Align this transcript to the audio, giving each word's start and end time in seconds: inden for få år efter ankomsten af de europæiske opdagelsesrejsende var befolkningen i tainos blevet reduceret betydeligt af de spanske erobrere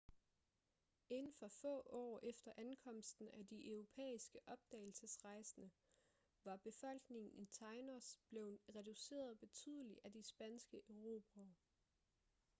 inden 1.09 1.31
for 1.33 1.47
få 1.47 1.81
år 1.89 2.19
efter 2.23 2.51
ankomsten 2.57 3.27
af 3.29 3.47
de 3.47 3.67
europæiske 3.69 4.39
opdagelsesrejsende 4.45 5.69
var 6.43 6.57
befolkningen 6.57 7.31
i 7.33 7.45
tainos 7.45 8.17
blevet 8.29 8.59
reduceret 8.75 9.39
betydeligt 9.39 9.99
af 10.03 10.11
de 10.11 10.23
spanske 10.23 10.81
erobrere 10.89 11.53